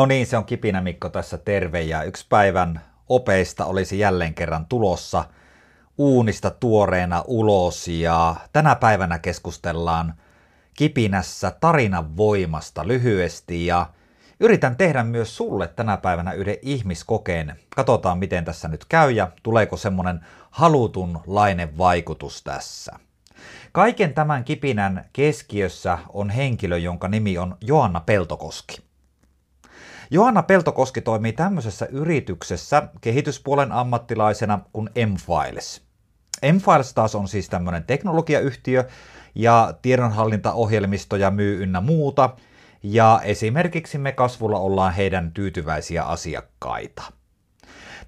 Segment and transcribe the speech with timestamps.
[0.00, 4.66] No niin, se on Kipinä Mikko tässä terve ja yksi päivän opeista olisi jälleen kerran
[4.66, 5.24] tulossa
[5.98, 10.14] uunista tuoreena ulos ja tänä päivänä keskustellaan
[10.74, 13.86] Kipinässä tarinan voimasta lyhyesti ja
[14.40, 17.56] yritän tehdä myös sulle tänä päivänä yhden ihmiskokeen.
[17.76, 22.92] Katsotaan miten tässä nyt käy ja tuleeko semmonen halutunlainen vaikutus tässä.
[23.72, 28.89] Kaiken tämän kipinän keskiössä on henkilö, jonka nimi on Joanna Peltokoski.
[30.12, 35.82] Johanna Peltokoski toimii tämmöisessä yrityksessä kehityspuolen ammattilaisena kuin M-Files.
[36.42, 38.84] M-Files taas on siis tämmöinen teknologiayhtiö
[39.34, 42.30] ja tiedonhallintaohjelmistoja myy ynnä muuta,
[42.82, 47.02] ja esimerkiksi me kasvulla ollaan heidän tyytyväisiä asiakkaita.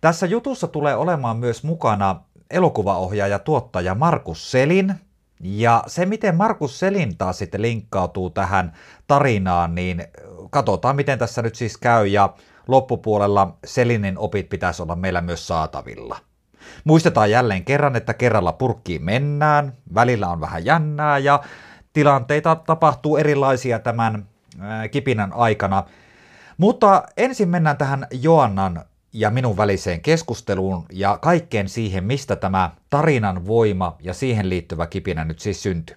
[0.00, 4.94] Tässä jutussa tulee olemaan myös mukana elokuvaohjaaja tuottaja Markus Selin,
[5.42, 8.72] ja se, miten Markus Selin taas sitten linkkautuu tähän
[9.06, 10.04] tarinaan, niin
[10.50, 12.34] katsotaan, miten tässä nyt siis käy, ja
[12.68, 16.18] loppupuolella Selinin opit pitäisi olla meillä myös saatavilla.
[16.84, 21.42] Muistetaan jälleen kerran, että kerralla purkkiin mennään, välillä on vähän jännää ja
[21.92, 24.26] tilanteita tapahtuu erilaisia tämän
[24.90, 25.84] kipinän aikana.
[26.58, 33.46] Mutta ensin mennään tähän Joannan ja minun väliseen keskusteluun ja kaikkeen siihen, mistä tämä tarinan
[33.46, 35.96] voima ja siihen liittyvä kipinä nyt siis syntyi.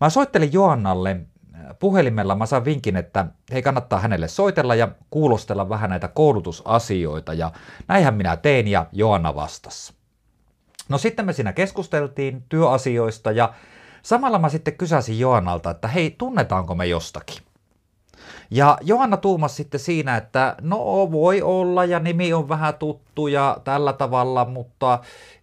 [0.00, 5.68] Mä soittelin Joannalle äh, puhelimella, mä saan vinkin, että hei kannattaa hänelle soitella ja kuulostella
[5.68, 7.52] vähän näitä koulutusasioita ja
[7.88, 9.92] näinhän minä tein ja Joanna vastasi.
[10.88, 13.54] No sitten me siinä keskusteltiin työasioista ja
[14.02, 17.49] samalla mä sitten kysäsin Joannalta, että hei tunnetaanko me jostakin.
[18.50, 23.56] Ja Johanna tuumasi sitten siinä, että no voi olla ja nimi on vähän tuttu ja
[23.64, 24.98] tällä tavalla, mutta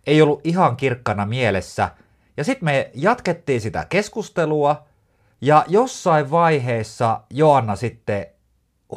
[0.08, 1.90] ei ollut ihan kirkkana mielessä.
[2.38, 4.84] Ja sitten me jatkettiin sitä keskustelua
[5.42, 8.26] ja jossain vaiheessa Joanna sitten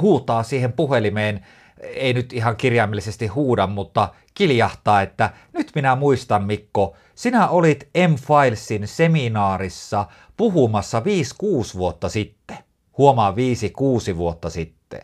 [0.01, 1.47] huutaa siihen puhelimeen,
[1.81, 8.89] ei nyt ihan kirjaimellisesti huuda, mutta kiljahtaa, että nyt minä muistan Mikko, sinä olit M-Filesin
[8.89, 10.07] seminaarissa
[10.37, 11.03] puhumassa 5-6
[11.79, 12.59] vuotta sitten
[13.01, 15.01] huomaa viisi, kuusi vuotta sitten.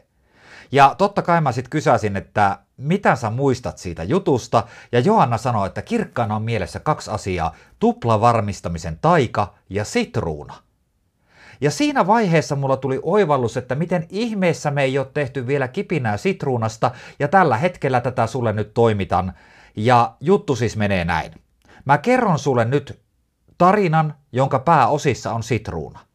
[0.73, 5.67] Ja totta kai mä sitten kysäsin, että mitä sä muistat siitä jutusta, ja Johanna sanoi,
[5.67, 10.55] että kirkkaana on mielessä kaksi asiaa, tuplavarmistamisen taika ja sitruuna.
[11.61, 16.17] Ja siinä vaiheessa mulla tuli oivallus, että miten ihmeessä me ei ole tehty vielä kipinää
[16.17, 19.33] sitruunasta, ja tällä hetkellä tätä sulle nyt toimitan.
[19.77, 21.33] Ja juttu siis menee näin.
[21.84, 23.01] Mä kerron sulle nyt
[23.59, 26.06] tarinan, jonka pääosissa on sitruuna.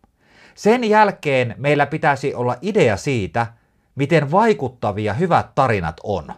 [0.62, 3.48] Sen jälkeen meillä pitäisi olla idea siitä,
[3.96, 6.34] miten vaikuttavia hyvät tarinat on.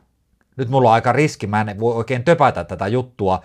[0.58, 3.42] Nyt mulla on aika riski, mä en voi oikein töpätä tätä juttua,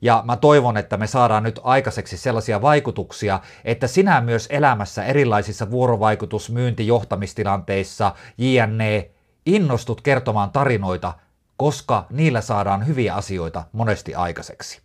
[0.00, 5.70] ja mä toivon, että me saadaan nyt aikaiseksi sellaisia vaikutuksia, että sinä myös elämässä erilaisissa
[5.70, 9.10] vuorovaikutus-, myynti-, johtamistilanteissa, JNE,
[9.46, 11.14] innostut kertomaan tarinoita,
[11.56, 14.80] koska niillä saadaan hyviä asioita monesti aikaiseksi.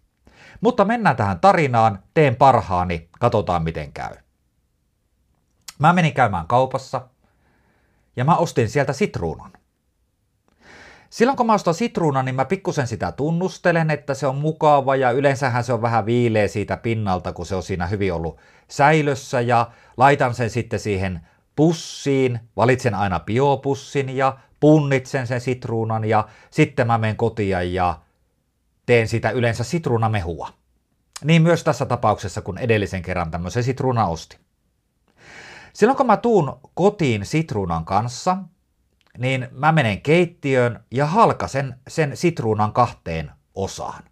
[0.62, 4.27] Mutta mennään tähän tarinaan, teen parhaani, katsotaan miten käy.
[5.80, 7.08] Mä menin käymään kaupassa
[8.16, 9.52] ja mä ostin sieltä sitruunan.
[11.10, 15.12] Silloin kun mä ostan sitruunan, niin mä pikkusen sitä tunnustelen, että se on mukava ja
[15.12, 18.38] yleensähän se on vähän viileä siitä pinnalta, kun se on siinä hyvin ollut
[18.68, 21.22] säilössä ja laitan sen sitten siihen
[21.56, 28.00] pussiin, valitsen aina biopussin ja punnitsen sen sitruunan ja sitten mä menen kotiin ja
[28.86, 30.50] teen sitä yleensä sitruunamehua.
[31.24, 34.40] Niin myös tässä tapauksessa, kun edellisen kerran tämmöisen sitruuna ostin.
[35.78, 38.38] Silloin kun mä tuun kotiin sitruunan kanssa,
[39.18, 44.04] niin mä menen keittiöön ja halkasen sen sitruunan kahteen osaan.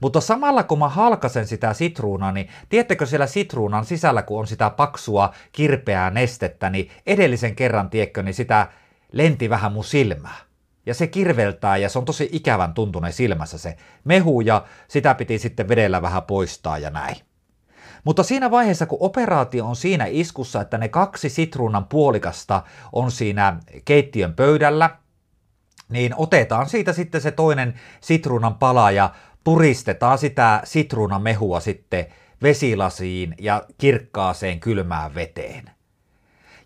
[0.00, 4.70] Mutta samalla kun mä halkasen sitä sitruunaa, niin tiedättekö siellä sitruunan sisällä, kun on sitä
[4.70, 8.68] paksua, kirpeää nestettä, niin edellisen kerran, tiedätkö, niin sitä
[9.12, 10.38] lenti vähän mun silmää.
[10.86, 15.38] Ja se kirveltää ja se on tosi ikävän tuntunen silmässä se mehu ja sitä piti
[15.38, 17.16] sitten vedellä vähän poistaa ja näin.
[18.04, 22.62] Mutta siinä vaiheessa, kun operaatio on siinä iskussa, että ne kaksi sitruunan puolikasta
[22.92, 24.90] on siinä keittiön pöydällä,
[25.88, 29.10] niin otetaan siitä sitten se toinen sitruunan pala ja
[29.44, 32.06] puristetaan sitä sitruunan mehua sitten
[32.42, 35.70] vesilasiin ja kirkkaaseen kylmään veteen.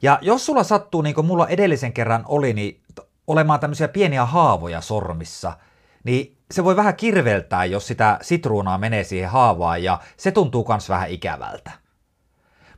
[0.02, 2.80] Ja jos sulla sattuu, niin kuin mulla edellisen kerran oli, niin
[3.26, 5.52] olemaan tämmöisiä pieniä haavoja sormissa,
[6.04, 10.88] niin se voi vähän kirveltää, jos sitä sitruunaa menee siihen haavaan ja se tuntuu myös
[10.88, 11.70] vähän ikävältä.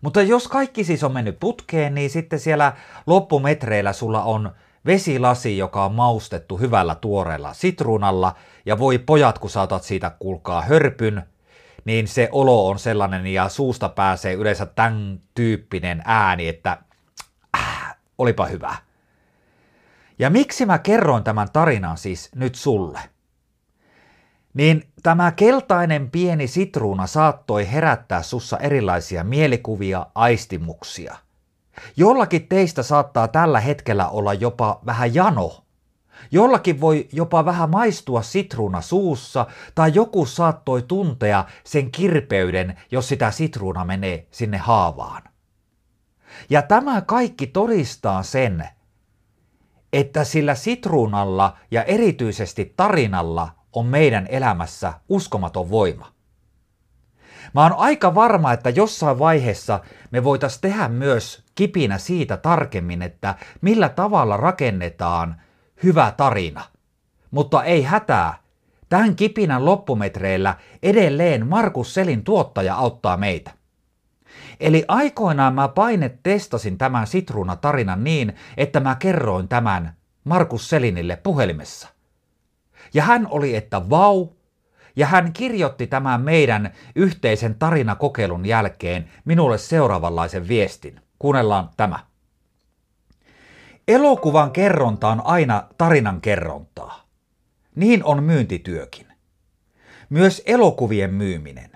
[0.00, 2.72] Mutta jos kaikki siis on mennyt putkeen, niin sitten siellä
[3.06, 4.50] loppumetreillä sulla on
[4.87, 8.34] vesilasi, joka on maustettu hyvällä tuoreella sitruunalla,
[8.67, 11.23] ja voi pojat, kun saatat siitä kuulkaa hörpyn,
[11.84, 16.78] niin se olo on sellainen, ja suusta pääsee yleensä tämän tyyppinen ääni, että
[17.58, 18.75] äh, olipa hyvä.
[20.19, 22.99] Ja miksi mä kerroin tämän tarinan siis nyt sulle?
[24.55, 31.17] Niin tämä keltainen pieni sitruuna saattoi herättää sussa erilaisia mielikuvia, aistimuksia.
[31.97, 35.64] Jollakin teistä saattaa tällä hetkellä olla jopa vähän jano.
[36.31, 43.31] Jollakin voi jopa vähän maistua sitruuna suussa, tai joku saattoi tuntea sen kirpeyden, jos sitä
[43.31, 45.23] sitruuna menee sinne haavaan.
[46.50, 48.69] Ja tämä kaikki todistaa sen,
[49.93, 56.12] että sillä sitruunalla ja erityisesti tarinalla on meidän elämässä uskomaton voima.
[57.55, 59.81] Mä oon aika varma, että jossain vaiheessa
[60.11, 65.43] me voitaisiin tehdä myös kipinä siitä tarkemmin, että millä tavalla rakennetaan
[65.82, 66.64] hyvä tarina.
[67.31, 68.34] Mutta ei hätää.
[68.88, 73.50] Tämän kipinän loppumetreillä edelleen Markus Selin tuottaja auttaa meitä.
[74.61, 81.88] Eli aikoinaan mä paine testasin tämän sitruunatarinan niin, että mä kerroin tämän Markus Selinille puhelimessa.
[82.94, 84.28] Ja hän oli, että vau,
[84.96, 91.00] ja hän kirjoitti tämän meidän yhteisen tarinakokeilun jälkeen minulle seuraavanlaisen viestin.
[91.19, 91.98] Kuunnellaan tämä.
[93.88, 97.04] Elokuvan kerronta on aina tarinan kerrontaa.
[97.75, 99.06] Niin on myyntityökin.
[100.10, 101.70] Myös elokuvien myyminen.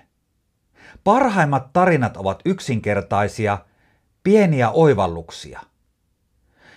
[1.05, 3.59] Parhaimmat tarinat ovat yksinkertaisia,
[4.23, 5.61] pieniä oivalluksia.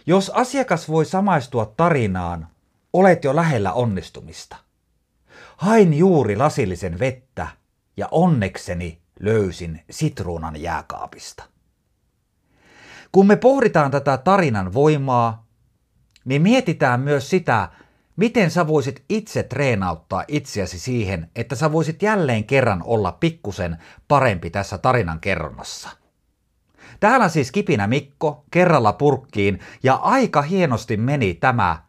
[0.05, 2.47] Jos asiakas voi samaistua tarinaan,
[2.97, 4.57] olet jo lähellä onnistumista.
[5.57, 7.47] Hain juuri lasillisen vettä
[7.97, 11.43] ja onnekseni löysin sitruunan jääkaapista.
[13.11, 15.47] Kun me pohditaan tätä tarinan voimaa,
[16.25, 17.69] niin mietitään myös sitä,
[18.15, 23.77] miten sä voisit itse treenauttaa itseäsi siihen, että sä voisit jälleen kerran olla pikkusen
[24.07, 25.89] parempi tässä tarinan kerronnassa.
[26.99, 31.86] Täällä siis Kipinä Mikko kerralla purkkiin ja aika hienosti meni tämä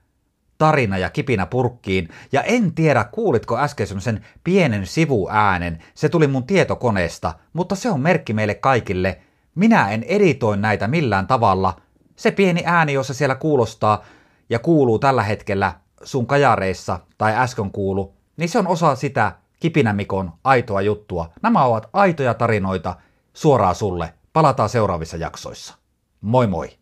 [0.59, 2.09] tarina ja kipinä purkkiin.
[2.33, 5.79] Ja en tiedä, kuulitko äsken semmoisen pienen sivuäänen.
[5.95, 9.19] Se tuli mun tietokoneesta, mutta se on merkki meille kaikille.
[9.55, 11.81] Minä en editoi näitä millään tavalla.
[12.17, 14.05] Se pieni ääni, jossa siellä kuulostaa
[14.51, 15.73] ja kuuluu tällä hetkellä
[16.03, 21.31] sun kajareissa tai äsken kuulu, niin se on osa sitä Kipinämikon aitoa juttua.
[21.43, 22.97] Nämä ovat aitoja tarinoita
[23.35, 24.15] suoraan sulle.
[24.33, 25.75] Palataan seuraavissa jaksoissa.
[26.21, 26.79] Moi moi!